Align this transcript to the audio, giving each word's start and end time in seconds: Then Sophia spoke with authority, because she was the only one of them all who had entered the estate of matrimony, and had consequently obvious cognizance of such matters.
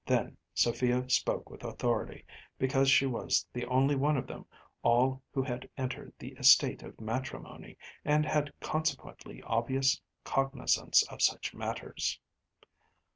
Then 0.03 0.35
Sophia 0.55 1.07
spoke 1.11 1.51
with 1.51 1.63
authority, 1.63 2.25
because 2.57 2.89
she 2.89 3.05
was 3.05 3.45
the 3.53 3.65
only 3.67 3.93
one 3.95 4.17
of 4.17 4.25
them 4.25 4.47
all 4.81 5.21
who 5.31 5.43
had 5.43 5.69
entered 5.77 6.11
the 6.17 6.29
estate 6.39 6.81
of 6.81 6.99
matrimony, 6.99 7.77
and 8.03 8.25
had 8.25 8.51
consequently 8.59 9.43
obvious 9.43 10.01
cognizance 10.25 11.03
of 11.09 11.21
such 11.21 11.53
matters. 11.53 12.19